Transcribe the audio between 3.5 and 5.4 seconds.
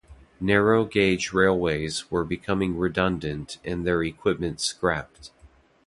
and their equipment scrapped.